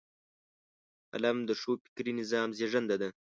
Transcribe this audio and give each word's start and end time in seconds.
قلم 1.11 1.37
د 1.49 1.51
ښو 1.61 1.71
فکري 1.85 2.11
نظام 2.21 2.49
زیږنده 2.57 2.95
ده 3.01 3.09